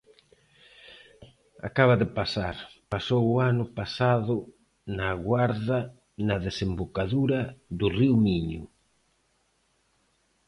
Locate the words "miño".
8.25-8.63